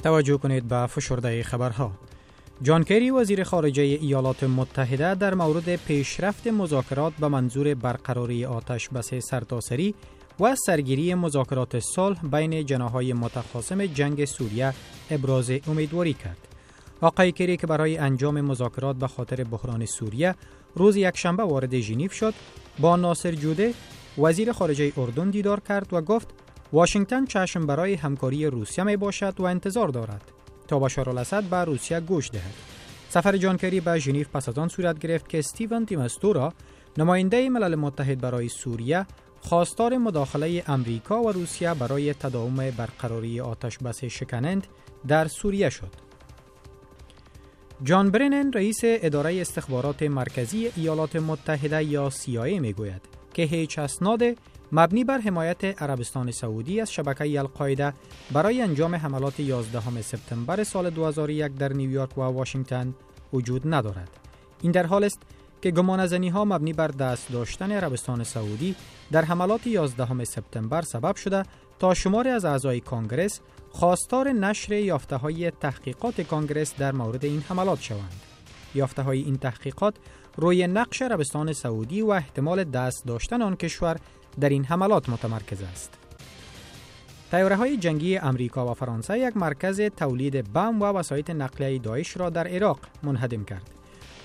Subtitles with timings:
[0.00, 1.92] توجه کنید به فشرده خبرها
[2.62, 9.14] جان کری وزیر خارجه ایالات متحده در مورد پیشرفت مذاکرات به منظور برقراری آتش بس
[9.14, 9.94] سرتاسری
[10.40, 14.74] و سرگیری مذاکرات صلح بین جناهای متخاصم جنگ سوریه
[15.10, 16.38] ابراز امیدواری کرد.
[17.00, 20.34] آقای کری که برای انجام مذاکرات به خاطر بحران سوریه
[20.74, 22.34] روز یکشنبه وارد ژنیو شد
[22.78, 23.74] با ناصر جوده
[24.18, 26.28] وزیر خارجه اردن دیدار کرد و گفت
[26.72, 30.22] واشنگتن چشم برای همکاری روسیه می باشد و انتظار دارد
[30.68, 32.54] تا بشار الاسد به روسیه گوش دهد.
[33.08, 36.52] سفر جان کری به ژنیو پس از آن صورت گرفت که استیون تیمستورا
[36.98, 39.06] نماینده ملل متحد برای سوریه
[39.40, 44.66] خواستار مداخله امریکا و روسیه برای تداوم برقراری آتش بس شکنند
[45.08, 45.90] در سوریه شد.
[47.82, 54.22] جان برنن رئیس اداره استخبارات مرکزی ایالات متحده یا CIA می گوید که هیچ اسناد
[54.72, 57.92] مبنی بر حمایت عربستان سعودی از شبکه القاعده
[58.32, 62.94] برای انجام حملات 11 سپتامبر سال 2001 در نیویورک و واشنگتن
[63.32, 64.08] وجود ندارد.
[64.62, 65.22] این در حال است
[65.62, 68.74] که گمانزنی ها مبنی بر دست داشتن عربستان سعودی
[69.12, 71.42] در حملات 11 سپتامبر سبب شده
[71.78, 77.80] تا شماری از اعضای کانگرس خواستار نشر یافته های تحقیقات کانگرس در مورد این حملات
[77.80, 78.29] شوند.
[78.74, 79.94] یافته های این تحقیقات
[80.36, 83.96] روی نقش عربستان سعودی و احتمال دست داشتن آن کشور
[84.40, 85.98] در این حملات متمرکز است.
[87.30, 92.30] تیاره های جنگی امریکا و فرانسه یک مرکز تولید بم و وسایط نقلیه داعش را
[92.30, 93.70] در عراق منهدم کرد.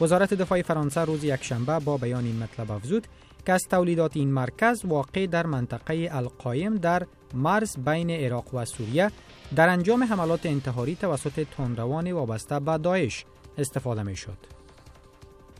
[0.00, 3.06] وزارت دفاع فرانسه روز یکشنبه با بیان این مطلب افزود
[3.46, 9.10] که از تولیدات این مرکز واقع در منطقه القایم در مرز بین عراق و سوریه
[9.56, 13.24] در انجام حملات انتحاری توسط تندروان وابسته به داعش
[13.58, 14.38] استفاده می شد.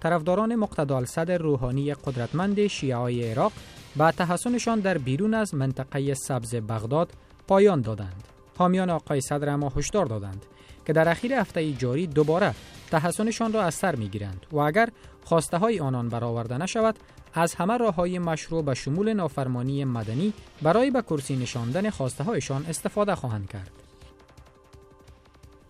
[0.00, 3.52] طرفداران مقتدال صدر روحانی قدرتمند شیعه عراق
[3.96, 7.12] به تحسنشان در بیرون از منطقه سبز بغداد
[7.48, 8.24] پایان دادند.
[8.58, 10.46] حامیان آقای صدر اما هشدار دادند
[10.86, 12.54] که در اخیر هفته جاری دوباره
[12.90, 14.88] تحسنشان را از سر می گیرند و اگر
[15.24, 16.98] خواسته های آنان برآورده نشود
[17.34, 20.32] از همه راه های مشروع به شمول نافرمانی مدنی
[20.62, 23.70] برای به کرسی نشاندن خواسته هایشان استفاده خواهند کرد.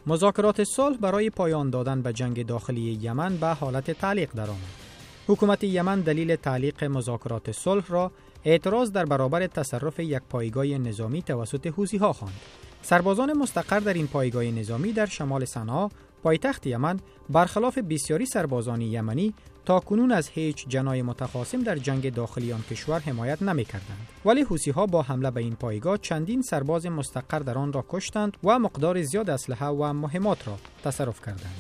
[0.07, 4.81] مذاکرات صلح برای پایان دادن به جنگ داخلی یمن به حالت تعلیق درآمد.
[5.29, 8.11] حکومت یمن دلیل تعلیق مذاکرات صلح را
[8.45, 12.41] اعتراض در برابر تصرف یک پایگاه نظامی توسط حوزی ها خواند.
[12.83, 15.89] سربازان مستقر در این پایگاه نظامی در شمال صنعا
[16.23, 17.01] پایتخت یمن
[17.31, 22.99] برخلاف بسیاری سربازان یمنی تا کنون از هیچ جنای متخاصم در جنگ داخلی آن کشور
[23.01, 24.07] حمایت نمی کردند.
[24.25, 28.37] ولی حوسی ها با حمله به این پایگاه چندین سرباز مستقر در آن را کشتند
[28.45, 31.57] و مقدار زیاد اسلحه و مهمات را تصرف کردند.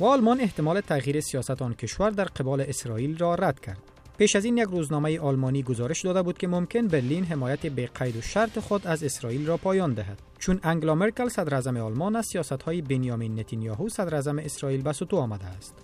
[0.00, 3.82] و آلمان احتمال تغییر سیاست آن کشور در قبال اسرائیل را رد کرد.
[4.20, 8.16] پیش از این یک روزنامه آلمانی گزارش داده بود که ممکن برلین حمایت به قید
[8.16, 10.18] و شرط خود از اسرائیل را پایان دهد.
[10.38, 15.44] چون انگلا مرکل صدر آلمان از سیاست های بنیامین نتانیاهو صدر اسرائیل به سطو آمده
[15.44, 15.74] است.